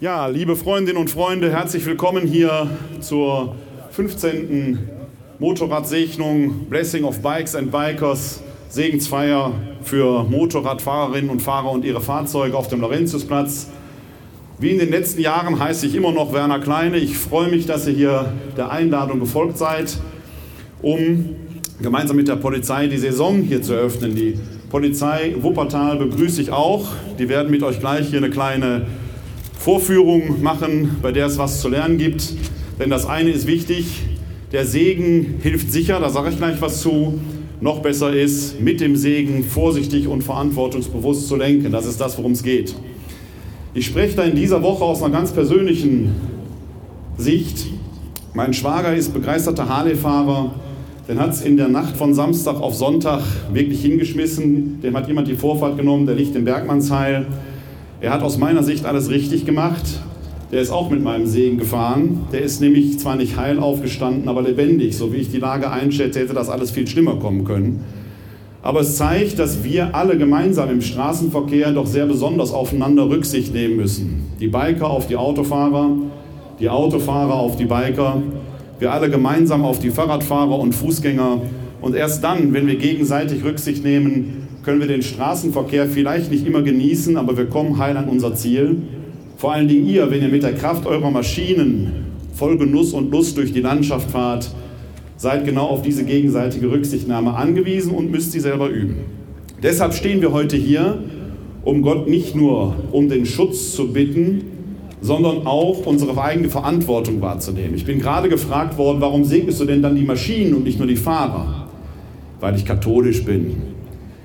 [0.00, 3.54] Ja, liebe Freundinnen und Freunde, herzlich willkommen hier zur
[3.90, 4.78] 15.
[5.38, 8.40] Motorradsegnung Blessing of Bikes and Bikers,
[8.70, 9.52] Segensfeier
[9.82, 13.68] für Motorradfahrerinnen und Fahrer und ihre Fahrzeuge auf dem Laurentiusplatz.
[14.58, 16.96] Wie in den letzten Jahren heiße ich immer noch Werner Kleine.
[16.96, 19.98] Ich freue mich, dass ihr hier der Einladung gefolgt seid,
[20.80, 21.36] um
[21.82, 24.14] gemeinsam mit der Polizei die Saison hier zu eröffnen.
[24.14, 24.40] Die
[24.70, 26.88] Polizei Wuppertal begrüße ich auch.
[27.18, 28.86] Die werden mit euch gleich hier eine kleine
[29.60, 32.32] Vorführung machen, bei der es was zu lernen gibt.
[32.78, 34.00] Denn das eine ist wichtig,
[34.52, 37.20] der Segen hilft sicher, da sage ich gleich was zu.
[37.60, 41.70] Noch besser ist, mit dem Segen vorsichtig und verantwortungsbewusst zu lenken.
[41.72, 42.74] Das ist das, worum es geht.
[43.74, 46.14] Ich spreche da in dieser Woche aus einer ganz persönlichen
[47.18, 47.66] Sicht.
[48.32, 50.54] Mein Schwager ist begeisterter Harley-Fahrer.
[51.06, 53.22] Den hat es in der Nacht von Samstag auf Sonntag
[53.52, 54.80] wirklich hingeschmissen.
[54.80, 57.26] Dem hat jemand die Vorfahrt genommen, der liegt im Bergmannsheil.
[58.02, 59.84] Er hat aus meiner Sicht alles richtig gemacht.
[60.50, 62.26] Der ist auch mit meinem Segen gefahren.
[62.32, 64.96] Der ist nämlich zwar nicht heil aufgestanden, aber lebendig.
[64.96, 67.84] So wie ich die Lage einschätze, hätte das alles viel schlimmer kommen können.
[68.62, 73.76] Aber es zeigt, dass wir alle gemeinsam im Straßenverkehr doch sehr besonders aufeinander Rücksicht nehmen
[73.76, 74.32] müssen.
[74.40, 75.90] Die Biker auf die Autofahrer,
[76.58, 78.22] die Autofahrer auf die Biker,
[78.78, 81.42] wir alle gemeinsam auf die Fahrradfahrer und Fußgänger.
[81.82, 86.62] Und erst dann, wenn wir gegenseitig Rücksicht nehmen, können wir den Straßenverkehr vielleicht nicht immer
[86.62, 88.82] genießen, aber wir kommen heil an unser Ziel.
[89.36, 91.92] Vor allen Dingen ihr, wenn ihr mit der Kraft eurer Maschinen
[92.34, 94.50] voll Genuss und Lust durch die Landschaft fahrt,
[95.16, 98.96] seid genau auf diese gegenseitige Rücksichtnahme angewiesen und müsst sie selber üben.
[99.62, 100.98] Deshalb stehen wir heute hier,
[101.64, 104.42] um Gott nicht nur um den Schutz zu bitten,
[105.02, 107.74] sondern auch unsere eigene Verantwortung wahrzunehmen.
[107.74, 110.88] Ich bin gerade gefragt worden, warum segnest du denn dann die Maschinen und nicht nur
[110.88, 111.68] die Fahrer?
[112.40, 113.79] Weil ich katholisch bin.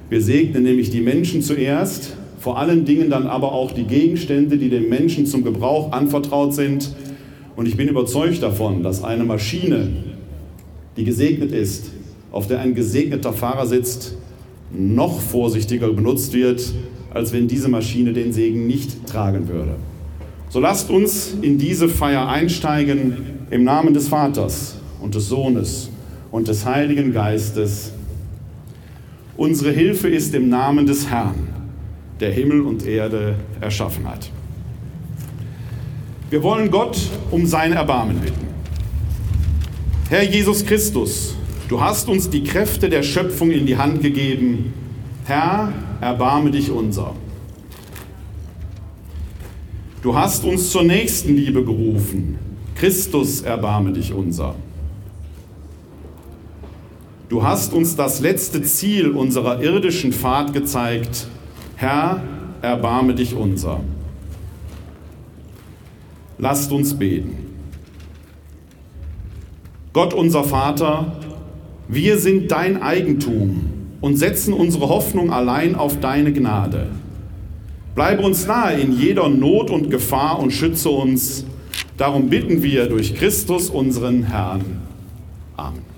[0.10, 4.70] Wir segnen nämlich die Menschen zuerst, vor allen Dingen dann aber auch die Gegenstände, die
[4.70, 6.94] dem Menschen zum Gebrauch anvertraut sind.
[7.56, 9.88] Und ich bin überzeugt davon, dass eine Maschine,
[10.96, 11.92] die gesegnet ist,
[12.32, 14.16] auf der ein gesegneter Fahrer sitzt,
[14.72, 16.74] noch vorsichtiger benutzt wird,
[17.12, 19.76] als wenn diese Maschine den Segen nicht tragen würde.
[20.50, 23.18] So lasst uns in diese Feier einsteigen
[23.50, 25.90] im Namen des Vaters und des Sohnes
[26.32, 27.94] und des Heiligen Geistes.
[29.38, 31.50] Unsere Hilfe ist im Namen des Herrn,
[32.20, 34.32] der Himmel und Erde erschaffen hat.
[36.30, 36.98] Wir wollen Gott
[37.32, 38.48] um sein Erbarmen bitten.
[40.10, 41.36] Herr Jesus Christus,
[41.68, 44.74] du hast uns die Kräfte der Schöpfung in die Hand gegeben.
[45.26, 47.14] Herr, erbarme dich unser.
[50.02, 52.38] Du hast uns zur Nächstenliebe gerufen.
[52.76, 54.56] Christus, erbarme dich unser.
[57.28, 61.28] Du hast uns das letzte Ziel unserer irdischen Fahrt gezeigt.
[61.76, 62.22] Herr,
[62.62, 63.80] erbarme dich unser.
[66.38, 67.38] Lasst uns beten.
[69.94, 71.16] Gott unser Vater,
[71.88, 73.72] wir sind dein Eigentum
[74.02, 76.90] und setzen unsere Hoffnung allein auf deine Gnade.
[77.96, 81.46] Bleibe uns nahe in jeder Not und Gefahr und schütze uns.
[81.98, 84.82] Darum bitten wir durch Christus unseren Herrn.
[85.56, 85.95] Amen.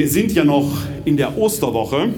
[0.00, 2.08] Wir sind ja noch in der Osterwoche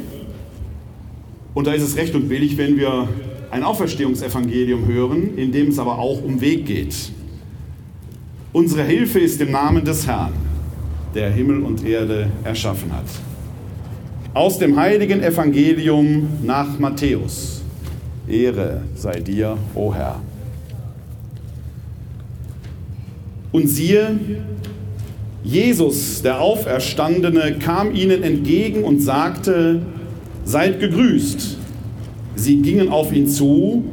[1.53, 3.09] und da ist es recht und billig, wenn wir
[3.51, 6.95] ein Auferstehungsevangelium hören, in dem es aber auch um Weg geht.
[8.53, 10.33] Unsere Hilfe ist im Namen des Herrn,
[11.13, 13.07] der Himmel und Erde erschaffen hat.
[14.33, 17.63] Aus dem heiligen Evangelium nach Matthäus.
[18.29, 20.21] Ehre sei dir, o Herr.
[23.51, 24.21] Und siehe,
[25.45, 29.83] Jesus, der Auferstandene, kam ihnen entgegen und sagte,
[30.45, 31.59] seid gegrüßt.
[32.37, 33.85] Sie gingen auf ihn zu,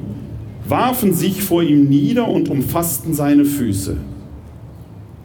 [0.68, 3.98] warfen sich vor ihm nieder und umfassten seine Füße.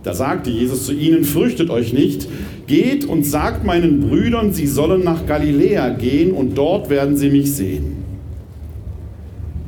[0.03, 2.29] Da sagte Jesus zu ihnen, fürchtet euch nicht,
[2.67, 7.53] geht und sagt meinen Brüdern, sie sollen nach Galiläa gehen und dort werden sie mich
[7.55, 8.05] sehen.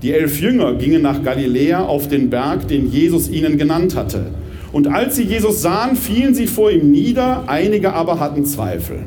[0.03, 4.27] Die elf Jünger gingen nach Galiläa auf den Berg, den Jesus ihnen genannt hatte.
[4.77, 9.05] Und als sie Jesus sahen, fielen sie vor ihm nieder, einige aber hatten Zweifel.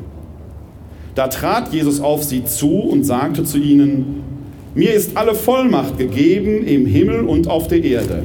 [1.14, 4.24] Da trat Jesus auf sie zu und sagte zu ihnen,
[4.74, 8.24] mir ist alle Vollmacht gegeben im Himmel und auf der Erde.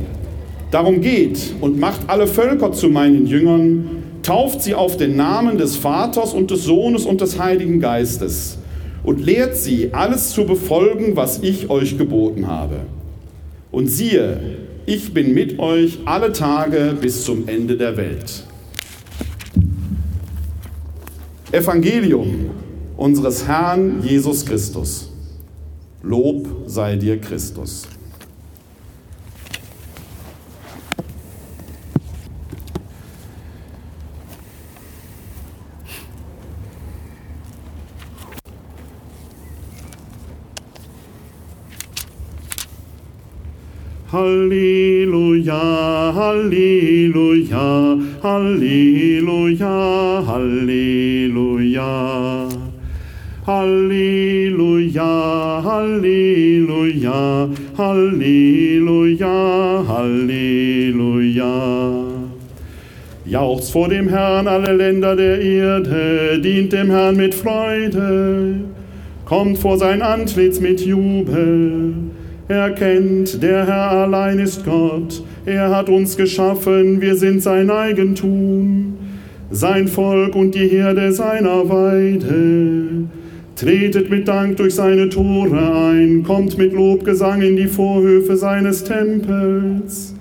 [0.71, 3.89] Darum geht und macht alle Völker zu meinen Jüngern,
[4.23, 8.57] tauft sie auf den Namen des Vaters und des Sohnes und des Heiligen Geistes
[9.03, 12.77] und lehrt sie, alles zu befolgen, was ich euch geboten habe.
[13.71, 18.43] Und siehe, ich bin mit euch alle Tage bis zum Ende der Welt.
[21.51, 22.51] Evangelium
[22.97, 25.09] unseres Herrn Jesus Christus.
[26.03, 27.87] Lob sei dir Christus.
[44.15, 45.59] Halleluja,
[46.15, 49.75] Halleluja, Halleluja,
[50.25, 51.91] Halleluja.
[53.45, 55.03] Halleluja,
[55.65, 59.35] Halleluja, Halleluja,
[59.85, 61.53] Halleluja.
[63.25, 68.61] Jauchzt vor dem Herrn alle Länder der Erde, dient dem Herrn mit Freude,
[69.25, 71.95] kommt vor sein Antlitz mit Jubel.
[72.47, 78.93] Erkennt, der Herr allein ist Gott, er hat uns geschaffen, wir sind sein Eigentum,
[79.49, 83.07] sein Volk und die Herde seiner Weide.
[83.55, 90.13] Tretet mit Dank durch seine Tore ein, kommt mit Lobgesang in die Vorhöfe seines Tempels.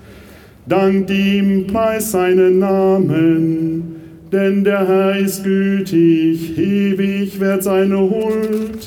[0.65, 3.97] Dankt ihm, preis seinen Namen,
[4.31, 8.79] denn der Herr ist gütig, ewig wird seine Huld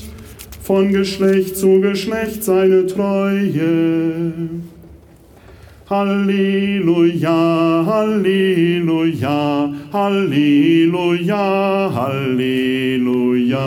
[0.69, 4.33] von Geschlecht zu Geschlecht seine Treue.
[5.89, 13.65] Halleluja, Halleluja, Halleluja, Halleluja.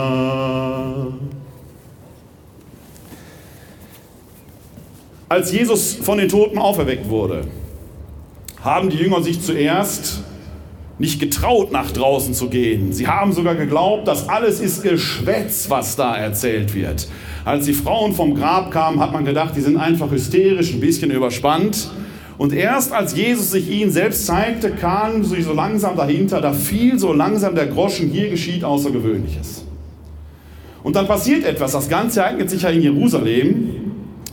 [5.28, 7.42] Als Jesus von den Toten auferweckt wurde,
[8.62, 10.22] haben die Jünger sich zuerst
[11.02, 12.92] nicht getraut, nach draußen zu gehen.
[12.92, 17.08] Sie haben sogar geglaubt, dass alles ist Geschwätz, was da erzählt wird.
[17.44, 21.10] Als die Frauen vom Grab kamen, hat man gedacht, die sind einfach hysterisch, ein bisschen
[21.10, 21.90] überspannt.
[22.38, 26.96] Und erst als Jesus sich ihnen selbst zeigte, kamen sie so langsam dahinter, da fiel
[27.00, 29.64] so langsam der Groschen, hier geschieht Außergewöhnliches.
[30.84, 33.70] Und dann passiert etwas, das Ganze ereignet sich ja in Jerusalem.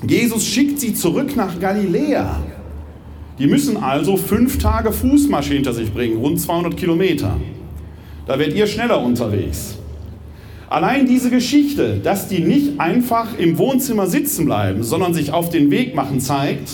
[0.08, 2.44] Jesus schickt sie zurück nach Galiläa.
[3.40, 7.38] Die müssen also fünf Tage Fußmarsch hinter sich bringen, rund 200 Kilometer.
[8.28, 9.78] Da werdet ihr schneller unterwegs.
[10.70, 15.72] Allein diese Geschichte, dass die nicht einfach im Wohnzimmer sitzen bleiben, sondern sich auf den
[15.72, 16.70] Weg machen, zeigt,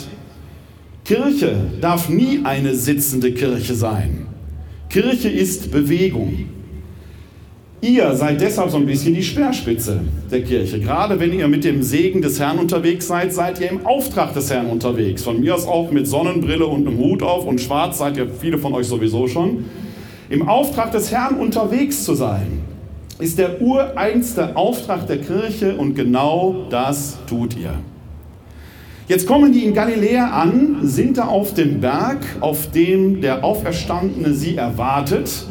[1.05, 4.25] Kirche darf nie eine sitzende Kirche sein.
[4.89, 6.49] Kirche ist Bewegung.
[7.85, 9.99] Ihr seid deshalb so ein bisschen die Speerspitze
[10.31, 10.79] der Kirche.
[10.79, 14.49] Gerade wenn ihr mit dem Segen des Herrn unterwegs seid, seid ihr im Auftrag des
[14.49, 15.21] Herrn unterwegs.
[15.21, 18.57] Von mir aus auch mit Sonnenbrille und einem Hut auf und schwarz seid ihr viele
[18.57, 19.65] von euch sowieso schon.
[20.31, 22.63] Im Auftrag des Herrn unterwegs zu sein,
[23.19, 27.75] ist der ureigenste Auftrag der Kirche und genau das tut ihr.
[29.07, 34.33] Jetzt kommen die in Galiläa an, sind da auf dem Berg, auf dem der Auferstandene
[34.33, 35.45] sie erwartet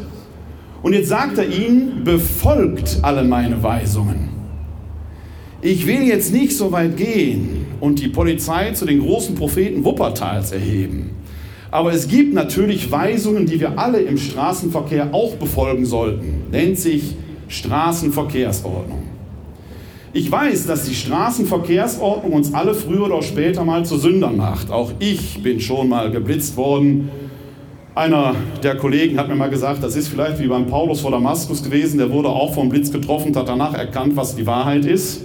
[0.85, 4.29] und jetzt sagt er ihnen, befolgt alle meine Weisungen.
[5.63, 10.51] Ich will jetzt nicht so weit gehen und die Polizei zu den großen Propheten Wuppertals
[10.51, 11.09] erheben.
[11.71, 16.43] Aber es gibt natürlich Weisungen, die wir alle im Straßenverkehr auch befolgen sollten.
[16.51, 17.15] Nennt sich
[17.47, 19.01] Straßenverkehrsordnung.
[20.13, 24.69] Ich weiß, dass die Straßenverkehrsordnung uns alle früher oder später mal zu Sündern macht.
[24.69, 27.09] Auch ich bin schon mal geblitzt worden
[27.95, 31.63] einer der Kollegen hat mir mal gesagt, das ist vielleicht wie beim Paulus vor Damaskus
[31.63, 35.21] gewesen, der wurde auch vom Blitz getroffen und hat danach erkannt, was die Wahrheit ist.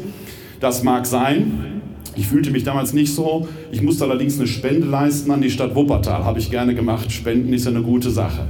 [0.60, 1.82] Das mag sein.
[2.16, 3.48] Ich fühlte mich damals nicht so.
[3.72, 6.24] Ich musste allerdings eine Spende leisten an die Stadt Wuppertal.
[6.24, 7.10] Habe ich gerne gemacht.
[7.10, 8.46] Spenden ist ja eine gute Sache.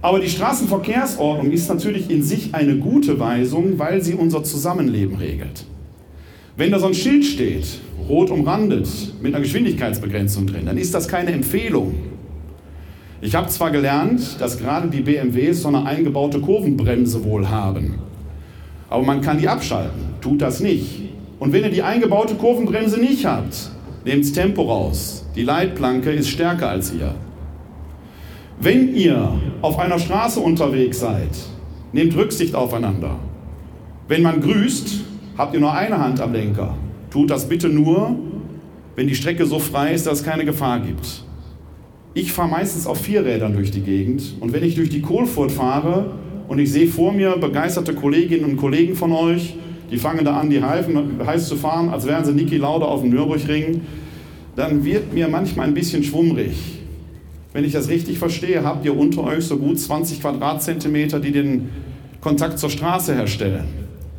[0.00, 5.66] Aber die Straßenverkehrsordnung ist natürlich in sich eine gute Weisung, weil sie unser Zusammenleben regelt.
[6.56, 8.88] Wenn da so ein Schild steht, rot umrandet,
[9.20, 11.94] mit einer Geschwindigkeitsbegrenzung drin, dann ist das keine Empfehlung,
[13.20, 17.98] ich habe zwar gelernt, dass gerade die BMWs so eine eingebaute Kurvenbremse wohl haben,
[18.88, 20.14] aber man kann die abschalten.
[20.20, 21.02] Tut das nicht.
[21.38, 23.70] Und wenn ihr die eingebaute Kurvenbremse nicht habt,
[24.04, 25.24] nehmt Tempo raus.
[25.34, 27.14] Die Leitplanke ist stärker als ihr.
[28.60, 31.30] Wenn ihr auf einer Straße unterwegs seid,
[31.92, 33.18] nehmt Rücksicht aufeinander.
[34.08, 35.00] Wenn man grüßt,
[35.36, 36.74] habt ihr nur eine Hand am Lenker.
[37.10, 38.16] Tut das bitte nur,
[38.96, 41.24] wenn die Strecke so frei ist, dass es keine Gefahr gibt.
[42.14, 46.12] Ich fahre meistens auf Vierrädern durch die Gegend und wenn ich durch die Kohlfurt fahre
[46.48, 49.54] und ich sehe vor mir begeisterte Kolleginnen und Kollegen von euch,
[49.90, 53.02] die fangen da an, die Reifen heiß zu fahren, als wären sie Niki Lauda auf
[53.02, 53.82] dem Nürburgring,
[54.56, 56.80] dann wird mir manchmal ein bisschen schwummrig.
[57.52, 61.68] Wenn ich das richtig verstehe, habt ihr unter euch so gut 20 Quadratzentimeter, die den
[62.20, 63.64] Kontakt zur Straße herstellen.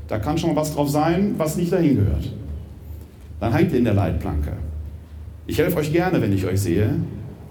[0.07, 2.33] Da kann schon was drauf sein, was nicht dahin gehört.
[3.39, 4.53] Dann hängt ihr in der Leitplanke.
[5.45, 6.95] Ich helfe euch gerne, wenn ich euch sehe,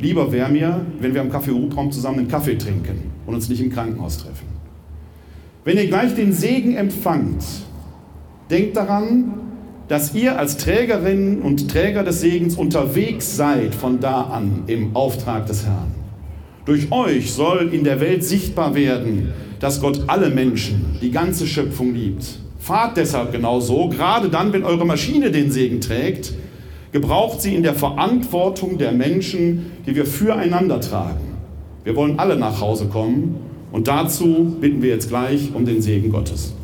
[0.00, 3.71] Lieber wäre mir, wenn wir am Kaffee-Hubraum zusammen einen Kaffee trinken und uns nicht im
[3.71, 4.47] Krankenhaus treffen.
[5.64, 7.45] Wenn ihr gleich den Segen empfangt,
[8.49, 9.35] denkt daran,
[9.88, 15.47] dass ihr als Trägerinnen und Träger des Segens unterwegs seid von da an im Auftrag
[15.47, 15.95] des Herrn.
[16.64, 21.95] Durch euch soll in der Welt sichtbar werden, dass Gott alle Menschen, die ganze Schöpfung
[21.95, 22.38] liebt.
[22.59, 26.35] Fahrt deshalb genauso, gerade dann, wenn eure Maschine den Segen trägt,
[26.92, 31.37] gebraucht sie in der Verantwortung der Menschen, die wir füreinander tragen.
[31.85, 33.37] Wir wollen alle nach Hause kommen
[33.73, 36.54] und dazu bitten wir jetzt gleich um den Segen Gottes.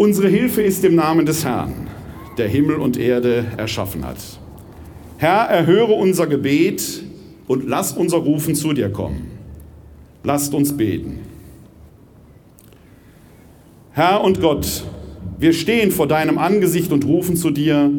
[0.00, 1.88] Unsere Hilfe ist im Namen des Herrn,
[2.38, 4.39] der Himmel und Erde erschaffen hat.
[5.20, 7.02] Herr, erhöre unser Gebet
[7.46, 9.30] und lass unser Rufen zu dir kommen.
[10.24, 11.18] Lasst uns beten.
[13.92, 14.82] Herr und Gott,
[15.38, 17.90] wir stehen vor deinem Angesicht und rufen zu dir,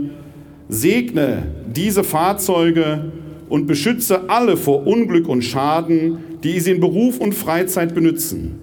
[0.67, 3.11] segne diese Fahrzeuge
[3.49, 8.57] und beschütze alle vor Unglück und Schaden, die sie in Beruf und Freizeit benützen.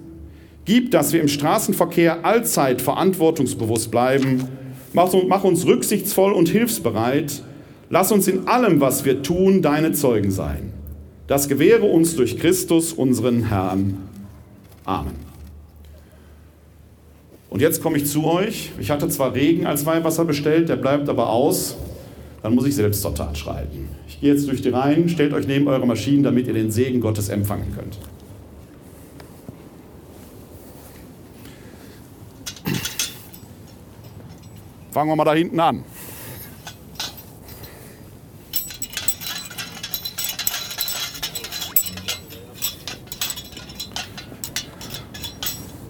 [0.65, 4.49] Gib, dass wir im Straßenverkehr allzeit verantwortungsbewusst bleiben.
[4.95, 7.45] Mach uns rücksichtsvoll und hilfsbereit.
[7.91, 10.73] Lass uns in allem, was wir tun, deine Zeugen sein.
[11.27, 13.99] Das gewähre uns durch Christus, unseren Herrn.
[14.85, 15.29] Amen.
[17.51, 18.73] Und jetzt komme ich zu euch.
[18.79, 21.77] Ich hatte zwar Regen als Weihwasser bestellt, der bleibt aber aus.
[22.43, 23.89] Dann muss ich selbst zur Tat schreiten.
[24.07, 27.01] Ich gehe jetzt durch die Reihen, stellt euch neben eure Maschinen, damit ihr den Segen
[27.01, 27.99] Gottes empfangen könnt.
[34.91, 35.85] Fangen wir mal da hinten an.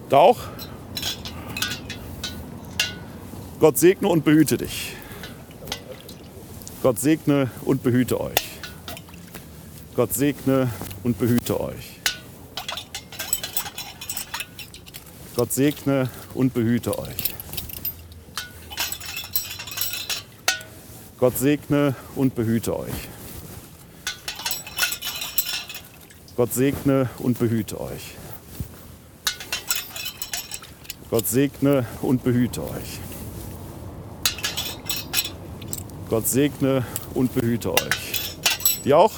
[0.08, 0.38] Da auch.
[3.60, 4.94] Gott segne und behüte dich.
[6.82, 8.42] Gott segne und behüte euch.
[9.94, 10.70] Gott segne
[11.02, 11.98] und behüte euch.
[15.34, 17.34] Gott segne und behüte euch.
[21.18, 23.08] Gott segne und behüte euch.
[26.36, 28.14] Gott segne und behüte euch.
[31.10, 33.00] Gott segne und behüte euch.
[36.10, 36.84] Gott segne
[37.14, 38.36] und behüte euch.
[38.84, 39.14] Die auch?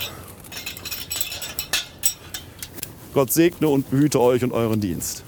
[3.12, 5.24] Gott segne und behüte euch und euren Dienst.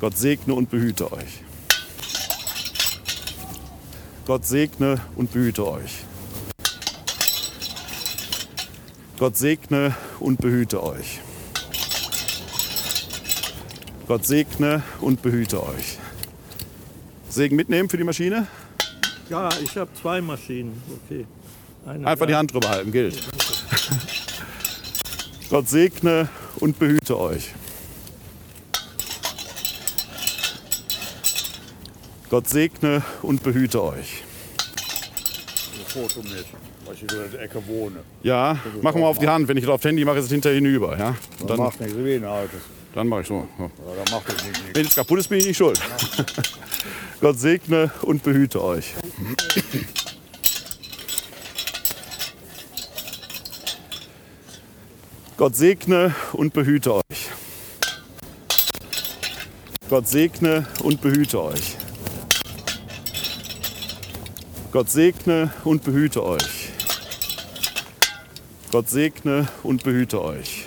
[0.00, 1.44] Gott segne und behüte euch.
[4.26, 6.04] Gott segne und behüte euch.
[9.20, 11.20] Gott segne und behüte euch.
[14.06, 15.98] Gott segne und behüte euch.
[17.28, 18.46] Segen mitnehmen für die Maschine?
[19.30, 20.82] Ja, ich habe zwei Maschinen.
[21.06, 21.26] Okay.
[21.86, 23.18] Eine Einfach die Hand drüber halten, gilt.
[25.48, 26.28] Gott segne
[26.60, 27.52] und behüte euch.
[32.28, 34.22] Gott segne und behüte euch.
[35.86, 36.44] Foto mit,
[36.84, 38.00] weil ich hier in der Ecke wohne.
[38.24, 39.46] Ja, mach mal auf die Hand.
[39.46, 40.98] Wenn ich das auf Handy mache, ist es hinterher hinüber.
[40.98, 41.14] Ja?
[41.40, 42.60] Und dann macht nichts wie ein altes.
[42.94, 43.48] Dann mache ich so.
[43.58, 43.70] Ja.
[44.72, 45.80] Wenn es kaputt ist, bin ich nicht schuld.
[47.20, 48.94] Gott segne und behüte euch.
[55.36, 57.30] Gott segne und behüte euch.
[59.90, 61.76] Gott segne und behüte euch.
[64.70, 66.68] Gott segne und behüte euch.
[68.70, 70.63] Gott segne und behüte euch.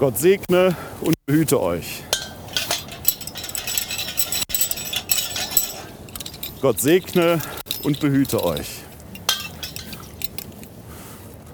[0.00, 2.02] Gott segne und behüte euch.
[6.62, 7.38] Gott segne
[7.82, 8.80] und behüte euch.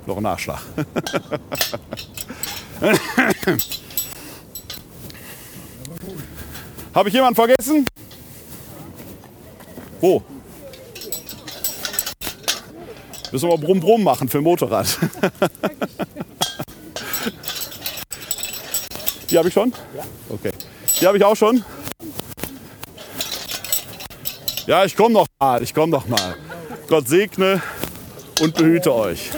[0.06, 0.60] Noch ein Nachschlag.
[6.94, 7.84] Habe ich jemanden vergessen?
[10.00, 10.22] Wo?
[13.32, 14.86] Müssen wir Brumm Brumm machen für Motorrad.
[19.36, 19.70] Die habe ich schon?
[19.94, 20.02] Ja.
[20.30, 20.50] Okay.
[20.98, 21.62] Die habe ich auch schon?
[24.66, 25.62] Ja, ich komme noch mal.
[25.62, 26.36] Ich komme noch mal.
[26.88, 27.60] Gott segne
[28.40, 29.28] und behüte euch.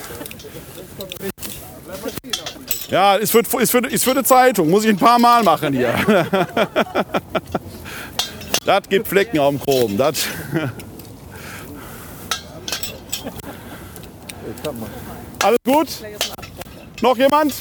[2.90, 4.70] Ja, ist für, ist, für, ist für eine Zeitung.
[4.70, 5.92] Muss ich ein paar Mal machen hier.
[8.64, 9.96] Das gibt Flecken auf dem Chrom.
[9.96, 10.26] Das.
[15.42, 15.88] Alles gut?
[17.00, 17.54] Noch jemand?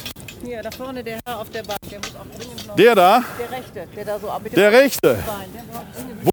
[0.43, 2.75] Hier, da vorne der Herr auf der Bank, der muss auch dringend noch.
[2.75, 3.23] Der da?
[3.39, 5.17] Der rechte, der da so ab mit dem Der rechte.
[5.25, 5.63] Bein, der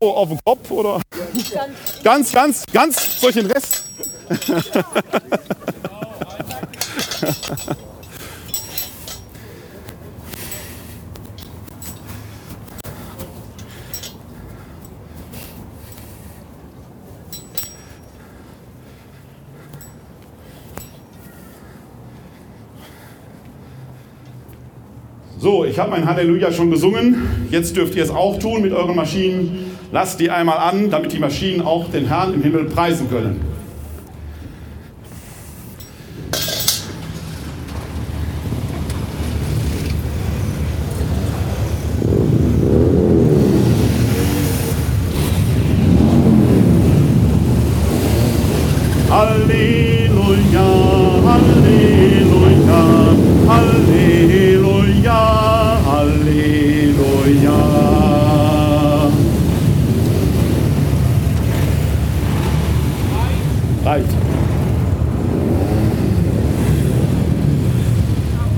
[0.00, 1.00] Wo, auf dem Kopf oder?
[2.02, 3.84] ganz Ganz, ganz, ganz, ich den Rest?
[25.44, 27.48] So, ich habe mein Halleluja schon gesungen.
[27.50, 29.76] Jetzt dürft ihr es auch tun mit euren Maschinen.
[29.92, 33.42] Lasst die einmal an, damit die Maschinen auch den Herrn im Himmel preisen können.
[49.10, 50.66] Halleluja,
[51.26, 52.82] Halleluja,
[53.46, 55.44] Halleluja,
[55.86, 57.58] Halleluja.
[63.84, 64.06] Reicht.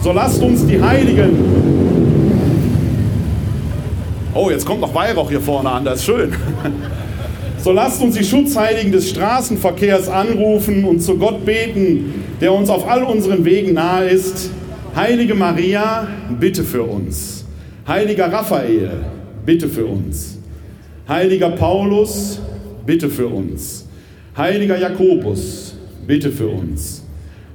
[0.06, 1.36] So lasst uns die Heiligen.
[4.32, 6.32] Oh, jetzt kommt noch Weihrauch hier vorne an, das ist schön.
[7.58, 12.88] So lasst uns die Schutzheiligen des Straßenverkehrs anrufen und zu Gott beten, der uns auf
[12.88, 14.50] all unseren Wegen nahe ist.
[14.94, 16.06] Heilige Maria,
[16.38, 17.44] bitte für uns.
[17.88, 18.92] Heiliger Raphael,
[19.44, 20.38] bitte für uns.
[21.08, 22.38] Heiliger Paulus,
[22.86, 23.88] bitte für uns.
[24.36, 25.74] Heiliger Jakobus,
[26.06, 27.02] bitte für uns.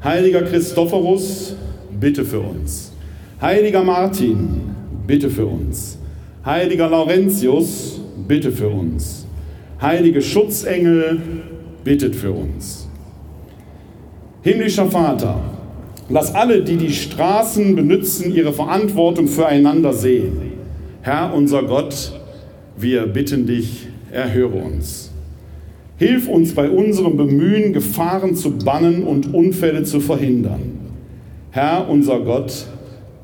[0.03, 1.55] Heiliger Christophorus,
[2.01, 2.91] bitte für uns.
[3.39, 4.61] Heiliger Martin,
[5.07, 5.97] bitte für uns.
[6.43, 9.27] Heiliger Laurentius, bitte für uns.
[9.79, 11.21] Heilige Schutzengel,
[11.83, 12.87] bittet für uns.
[14.41, 15.39] Himmlischer Vater,
[16.09, 20.53] lass alle, die die Straßen benutzen, ihre Verantwortung füreinander sehen.
[21.03, 22.19] Herr unser Gott,
[22.77, 25.11] wir bitten dich, erhöre uns.
[25.97, 30.80] Hilf uns bei unserem Bemühen, Gefahren zu bannen und Unfälle zu verhindern.
[31.53, 32.65] Herr unser Gott,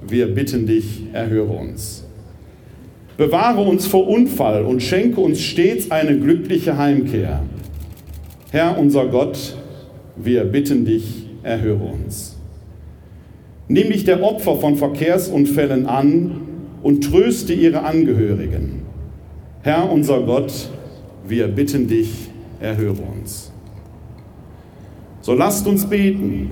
[0.05, 2.03] wir bitten dich, erhöre uns.
[3.15, 7.43] Bewahre uns vor Unfall und schenke uns stets eine glückliche Heimkehr.
[8.51, 9.55] Herr unser Gott,
[10.17, 12.35] wir bitten dich, erhöre uns.
[13.69, 16.41] Nimm dich der Opfer von Verkehrsunfällen an
[16.83, 18.81] und tröste ihre Angehörigen.
[19.61, 20.69] Herr unser Gott,
[21.25, 22.11] wir bitten dich,
[22.59, 23.53] erhöre uns.
[25.21, 26.51] So lasst uns beten,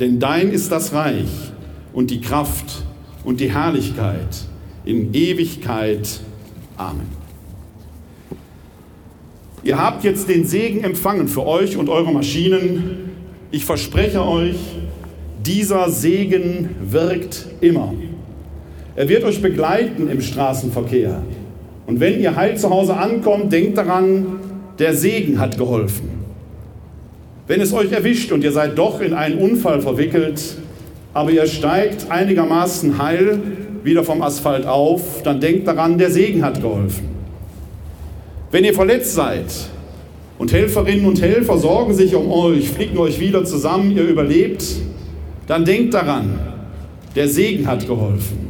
[0.00, 1.52] Denn dein ist das Reich
[1.92, 2.84] und die Kraft
[3.24, 4.46] und die Herrlichkeit
[4.84, 6.20] in Ewigkeit.
[6.76, 7.18] Amen.
[9.64, 13.10] Ihr habt jetzt den Segen empfangen für euch und eure Maschinen.
[13.50, 14.56] Ich verspreche euch,
[15.44, 17.92] dieser Segen wirkt immer.
[18.94, 21.22] Er wird euch begleiten im Straßenverkehr.
[21.86, 24.26] Und wenn ihr heil zu Hause ankommt, denkt daran,
[24.78, 26.07] der Segen hat geholfen.
[27.48, 30.38] Wenn es euch erwischt und ihr seid doch in einen Unfall verwickelt,
[31.14, 33.40] aber ihr steigt einigermaßen heil
[33.82, 37.08] wieder vom Asphalt auf, dann denkt daran, der Segen hat geholfen.
[38.50, 39.46] Wenn ihr verletzt seid
[40.36, 44.64] und Helferinnen und Helfer sorgen sich um euch, flicken euch wieder zusammen, ihr überlebt,
[45.46, 46.38] dann denkt daran,
[47.16, 48.48] der Segen hat geholfen.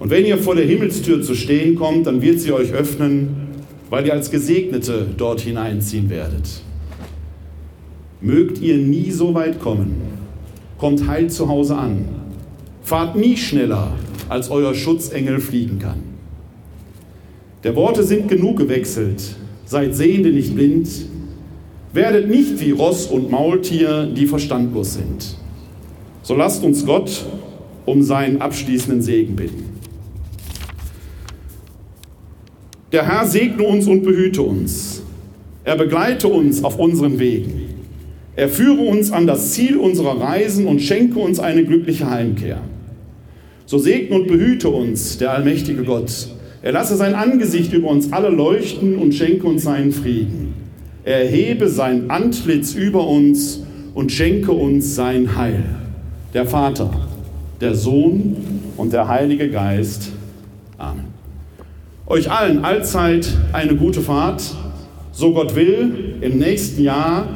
[0.00, 3.36] Und wenn ihr vor der Himmelstür zu stehen kommt, dann wird sie euch öffnen,
[3.90, 6.62] weil ihr als Gesegnete dort hineinziehen werdet.
[8.20, 9.96] Mögt ihr nie so weit kommen,
[10.76, 12.04] kommt heil zu Hause an,
[12.82, 13.92] fahrt nie schneller,
[14.28, 16.02] als euer Schutzengel fliegen kann.
[17.64, 20.88] Der Worte sind genug gewechselt, seid Sehende nicht blind,
[21.92, 25.36] werdet nicht wie Ross und Maultier, die verstandlos sind.
[26.22, 27.24] So lasst uns Gott
[27.86, 29.64] um seinen abschließenden Segen bitten.
[32.92, 35.02] Der Herr segne uns und behüte uns.
[35.64, 37.67] Er begleite uns auf unseren Wegen.
[38.38, 42.60] Er führe uns an das Ziel unserer Reisen und schenke uns eine glückliche Heimkehr.
[43.66, 46.28] So segne und behüte uns der allmächtige Gott.
[46.62, 50.54] Er lasse sein Angesicht über uns alle leuchten und schenke uns seinen Frieden.
[51.02, 55.64] Er erhebe sein Antlitz über uns und schenke uns sein Heil.
[56.32, 57.08] Der Vater
[57.60, 58.36] der Sohn
[58.76, 60.12] und der Heilige Geist.
[60.78, 61.06] Amen.
[62.06, 64.54] Euch allen allzeit eine gute Fahrt,
[65.10, 67.26] so Gott will, im nächsten Jahr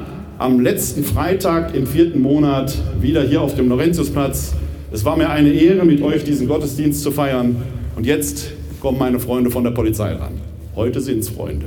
[0.43, 4.55] am letzten Freitag im vierten Monat wieder hier auf dem Laurentiusplatz.
[4.91, 7.63] Es war mir eine Ehre, mit euch diesen Gottesdienst zu feiern.
[7.95, 8.51] Und jetzt
[8.81, 10.41] kommen meine Freunde von der Polizei ran.
[10.75, 11.67] Heute sind es Freunde.